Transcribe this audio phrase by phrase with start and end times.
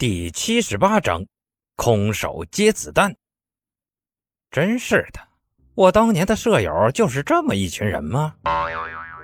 [0.00, 1.26] 第七十八章，
[1.74, 3.16] 空手接子弹。
[4.48, 5.18] 真是的，
[5.74, 8.32] 我当年的舍友就是这么一群人吗？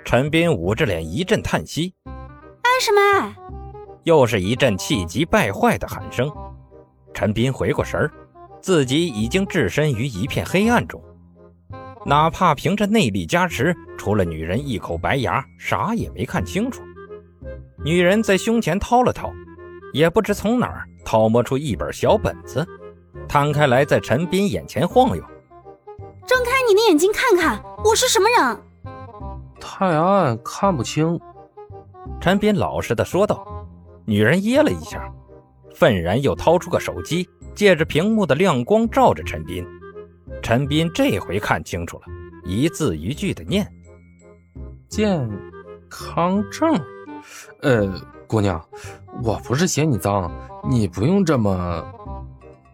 [0.04, 1.94] 陈斌捂着脸一阵叹息。
[2.06, 3.36] 爱什么爱？
[4.02, 6.28] 又是一阵气急败坏的喊声。
[7.14, 8.10] 陈斌回过神儿，
[8.60, 11.00] 自己已经置身于一片黑暗中，
[12.04, 16.82] 哪怕凭着内力加持，除了女人一口白牙，啥也没看清楚。
[17.84, 19.32] 女人在胸前掏了掏。
[19.94, 22.66] 也不知从哪儿掏摸出一本小本子，
[23.28, 25.22] 摊开来在陈斌眼前晃悠。
[26.26, 28.58] 睁开你的眼睛看看，我是什么人？
[29.60, 31.18] 太暗看不清。
[32.20, 33.46] 陈斌老实的说道。
[34.04, 35.10] 女人噎了一下，
[35.72, 39.64] 愤然又掏出个手机，借着屏幕的亮光照着陈斌。
[40.42, 42.04] 陈斌这回看清楚了，
[42.44, 43.66] 一字一句的念
[44.90, 45.26] ：“健
[45.88, 46.78] 康证。”
[47.62, 48.62] 呃，姑娘。
[49.22, 50.30] 我不是嫌你脏，
[50.68, 51.50] 你不用这么。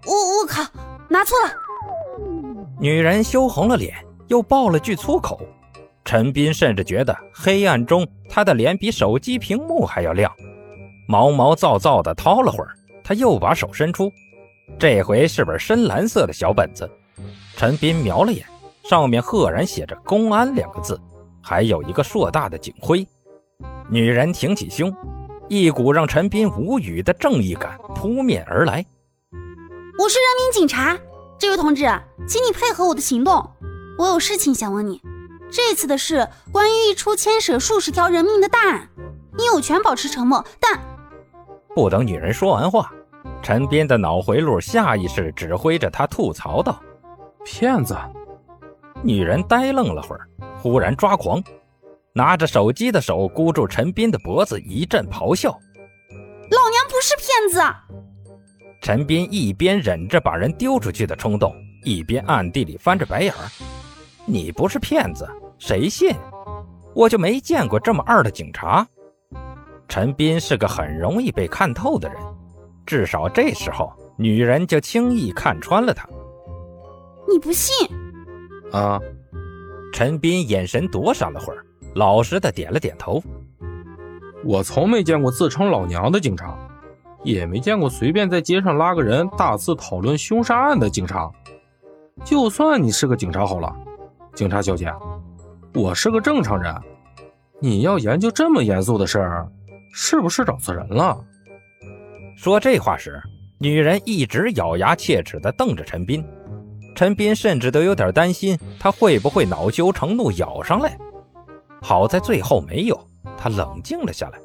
[0.06, 0.62] 我我靠，
[1.08, 1.52] 拿错了！
[2.80, 3.94] 女人羞红了脸，
[4.28, 5.41] 又爆了句粗口。
[6.05, 10.32] 陈斌甚至觉得黑暗中她的脸比手机屏幕还要亮。
[11.06, 12.70] 毛毛躁躁地掏了会儿，
[13.04, 14.10] 他又把手伸出，
[14.78, 16.88] 这回是本深蓝色的小本子。
[17.56, 18.44] 陈斌瞄了眼，
[18.88, 20.98] 上面赫然写着“公安”两个字，
[21.42, 23.06] 还有一个硕大的警徽。
[23.91, 24.94] 女人挺起胸。
[25.51, 28.87] 一股让陈斌无语的正义感扑面而来。
[29.98, 30.97] 我是人民警察，
[31.41, 31.87] 这位同志，
[32.29, 33.51] 请你配合我的行动。
[33.98, 35.03] 我有事情想问你。
[35.51, 38.89] 这次的事关于一出牵涉数十条人命的大案，
[39.37, 40.45] 你有权保持沉默。
[40.61, 40.78] 但
[41.75, 42.93] 不等女人说完话，
[43.43, 46.81] 陈斌的脑回路下意识指挥着他吐槽道
[47.45, 47.97] ：“骗子！”
[49.03, 50.28] 女人呆愣了会儿，
[50.62, 51.43] 忽然抓狂。
[52.12, 55.50] 拿着手机的手箍住陈斌的脖子，一阵咆哮
[56.50, 57.61] ：“老娘不是骗子！”
[58.83, 63.48] 陈斌一边忍着把人丢出去的冲动，一边暗地里翻着白眼儿
[64.26, 65.28] ：“你不是骗子，
[65.59, 66.15] 谁信？
[66.94, 68.87] 我就没见过这么二的警察。”
[69.87, 72.21] 陈斌是个很容易被看透的人，
[72.87, 76.09] 至少这时候女人就轻易看穿了他。
[77.28, 77.88] 你不信？
[78.72, 78.98] 啊！
[79.92, 81.65] 陈斌眼神躲闪了会儿。
[81.95, 83.23] 老实的点了点头。
[84.45, 86.56] 我从没见过自称老娘的警察，
[87.23, 91.31] 也没见过随便在街上拉个人大肆讨论凶杀案的警察。
[92.25, 93.75] 就算你是个警察好了，
[94.34, 94.93] 警察小姐，
[95.75, 96.75] 我是个正常人。
[97.59, 99.47] 你要研究这么严肃的事儿，
[99.93, 101.19] 是不是找错人了？
[102.37, 103.21] 说这话时，
[103.59, 106.25] 女人一直咬牙切齿地瞪着陈斌。
[106.95, 110.99] 陈斌甚至都有点担心，她会不会恼羞成怒咬上来。
[111.82, 114.38] 好在最后没有，他冷静了下来，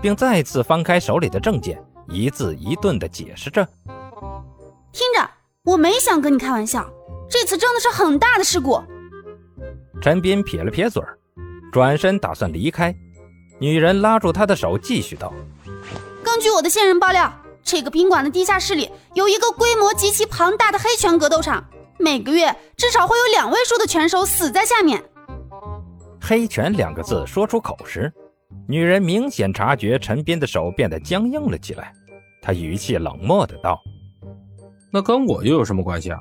[0.00, 3.66] 并再次翻开手里的证件，一字一顿地解释着
[4.92, 5.30] ：“听着，
[5.64, 6.88] 我没想跟你开玩笑，
[7.28, 8.80] 这次真的是很大的事故。”
[10.00, 11.02] 陈斌撇了撇嘴，
[11.72, 12.94] 转身打算离开，
[13.58, 15.32] 女人拉住他的手，继续道
[16.24, 17.32] ：“根据我的线人爆料，
[17.62, 21.64] 这个宾馆的地下室里有一个规模极其庞大的黑拳格斗场，
[21.98, 25.04] 每个月至少会有两位数的拳手死在下面。”
[26.30, 28.12] 黑拳两个字说出口时，
[28.68, 31.92] 女人明显察觉陈斌的手变得僵硬了起来。
[32.40, 33.76] 她语气冷漠的道
[34.92, 36.20] ：“那跟我又有什么关系啊？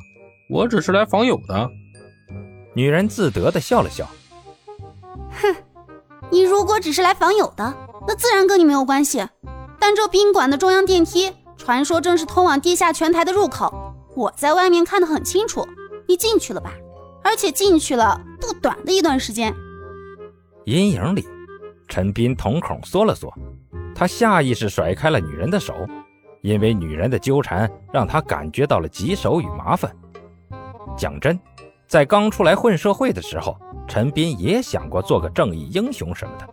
[0.50, 1.70] 我只是来访友的。”
[2.74, 4.10] 女人自得的笑了笑
[5.30, 5.56] ：“哼，
[6.32, 7.72] 你如果只是来访友的，
[8.08, 9.24] 那自然跟你没有关系。
[9.78, 13.94] 但这宾馆的中央电梯，传说正是通往地下拳台的入口。
[14.16, 15.68] 我在外面看得很清楚，
[16.08, 16.74] 你进去了吧？
[17.24, 19.54] 而且进去了不短的一段时间。”
[20.70, 21.26] 阴影里，
[21.88, 23.34] 陈斌瞳孔缩了缩，
[23.96, 25.74] 他下意识甩开了女人的手，
[26.44, 29.92] 因为女人的纠缠让他感觉到了棘手与麻烦。
[30.96, 31.40] 讲真，
[31.88, 36.48] 在刚出来混社会的时候，陈斌也想过做个正义英雄什么的，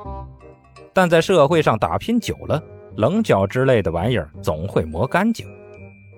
[0.94, 2.58] 但在社会上打拼久了，
[2.96, 5.46] 棱角之类的玩意儿总会磨干净。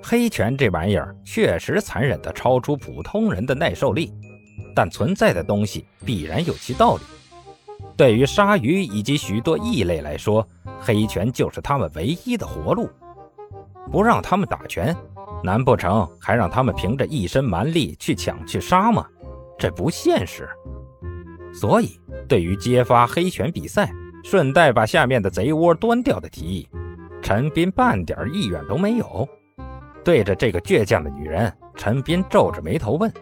[0.01, 4.13] 黑拳这玩意儿确实残忍的超出普通人的耐受力，
[4.73, 7.03] 但存在的东西必然有其道理。
[7.97, 10.47] 对于鲨鱼以及许多异类来说，
[10.81, 12.89] 黑拳就是他们唯一的活路。
[13.91, 14.95] 不让他们打拳，
[15.43, 19.07] 难不成还让他们凭着一身蛮力去抢去杀吗？
[19.59, 20.49] 这不现实。
[21.53, 21.99] 所以，
[22.29, 23.91] 对于揭发黑拳比赛，
[24.23, 26.69] 顺带把下面的贼窝端掉的提议，
[27.23, 29.27] 陈斌半点意愿都没有。
[30.05, 33.13] 对着这个倔强的女人，陈斌皱着眉头问：“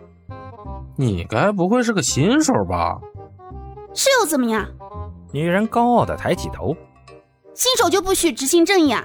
[0.96, 3.00] 你该不会是个新手吧？”
[3.96, 4.68] 是又怎么样？
[5.32, 6.76] 女人高傲的抬起头。
[7.54, 9.02] 新手就不许执行正义啊？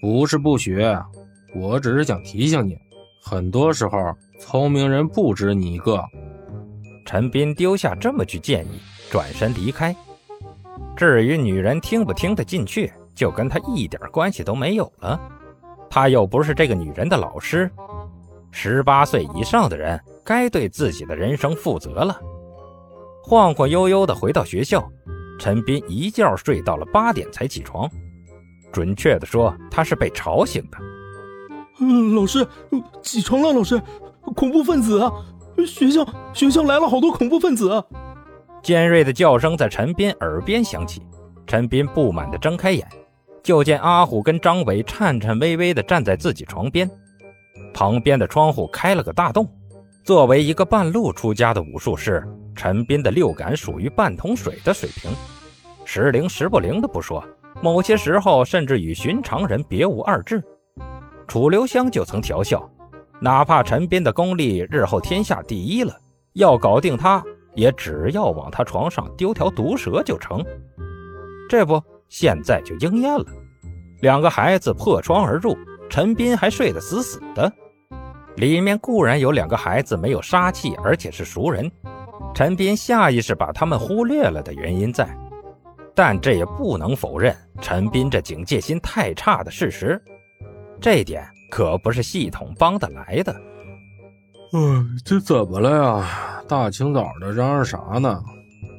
[0.00, 0.82] 不是不许，
[1.54, 2.74] 我只是想提醒你，
[3.22, 3.98] 很多时候
[4.40, 6.02] 聪明人不止你一个。
[7.04, 9.94] 陈斌丢下这么句建议，转身离开。
[10.96, 15.20] 至于女人听不听得进去，就跟他一点关系都没有了。
[15.90, 17.70] 他又不是这个女人的老师。
[18.50, 22.18] 十八岁以上的人该对自己的人生负责了。
[23.28, 24.90] 晃晃悠悠地回到学校，
[25.38, 27.86] 陈斌一觉睡到了八点才起床。
[28.72, 30.78] 准确的说，他是被吵醒的。
[31.78, 32.46] 嗯，老师，
[33.02, 33.78] 起床了，老师，
[34.34, 35.12] 恐怖分子啊！
[35.66, 37.84] 学校学校来了好多恐怖分子啊。
[38.62, 41.02] 尖锐的叫声在陈斌耳边响起，
[41.46, 42.88] 陈斌不满地睁开眼，
[43.42, 46.90] 就见阿虎跟张伟颤颤巍巍地站在自己床边，
[47.74, 49.46] 旁边的窗户开了个大洞。
[50.02, 52.26] 作为一个半路出家的武术师，
[52.58, 55.12] 陈斌的六感属于半桶水的水平，
[55.84, 57.24] 时灵时不灵的不说，
[57.62, 60.42] 某些时候甚至与寻常人别无二致。
[61.28, 62.68] 楚留香就曾调笑，
[63.20, 65.96] 哪怕陈斌的功力日后天下第一了，
[66.32, 67.22] 要搞定他。
[67.54, 70.44] 也只要往他床上丢条毒蛇就成，
[71.48, 73.24] 这不现在就应验了。
[74.00, 75.56] 两个孩子破窗而入，
[75.88, 77.52] 陈斌还睡得死死的。
[78.36, 81.68] 里面固然有两个孩子没有杀气，而且是熟人，
[82.34, 85.08] 陈斌下意识把他们忽略了的原因在，
[85.94, 90.00] 但这也不能否认陈斌这警戒心太差的事实。
[90.80, 93.34] 这点可不是系统帮得来的。
[94.52, 96.42] 嗯，这怎么了呀？
[96.48, 98.22] 大清早的嚷嚷啥呢？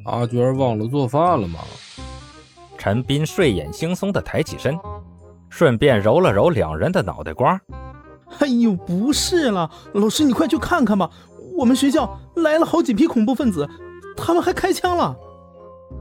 [0.05, 1.59] 阿娟忘了做饭了吗？
[2.77, 4.79] 陈斌睡眼惺忪地抬起身，
[5.49, 7.59] 顺便揉了揉两人的脑袋瓜。
[8.39, 11.09] 哎呦，不是了，老师你快去看看吧，
[11.59, 13.67] 我们学校来了好几批恐怖分子，
[14.15, 15.13] 他们还开枪了。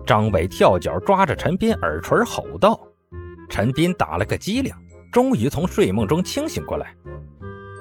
[0.06, 2.78] 张伟跳脚抓着陈斌耳垂吼道。
[3.48, 4.72] 陈斌打了个激灵，
[5.10, 6.94] 终于从睡梦中清醒过来。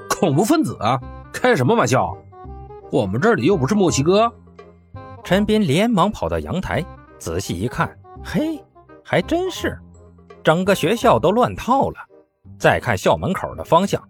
[0.09, 0.99] 恐怖分子啊！
[1.31, 2.17] 开什么玩笑！
[2.91, 4.33] 我们这里又不是墨西哥。
[5.23, 6.83] 陈斌连忙跑到阳台，
[7.19, 8.59] 仔细一看，嘿，
[9.03, 9.77] 还真是，
[10.41, 11.97] 整个学校都乱套了。
[12.57, 14.01] 再看校门口的方向，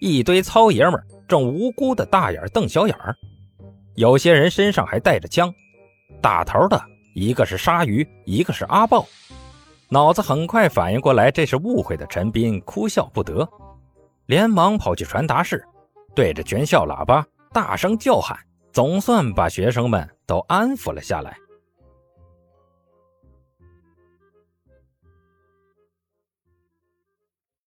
[0.00, 0.98] 一堆糙爷们
[1.30, 3.16] 正无辜的大眼瞪小眼儿，
[3.94, 5.54] 有些人身上还带着枪。
[6.20, 6.82] 打头的
[7.14, 9.06] 一个是鲨鱼，一个是阿豹。
[9.88, 13.48] 脑子很快反应过来这是误会的陈斌哭笑不得，
[14.26, 15.64] 连忙跑去传达室。
[16.16, 18.36] 对着全校喇叭大声叫喊，
[18.72, 21.36] 总算把学生们都安抚了下来。